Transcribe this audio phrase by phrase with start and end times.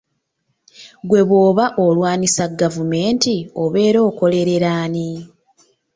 [1.03, 5.09] Ggwe bw'oba olwanyisa gavumenti obeera okolerera ani?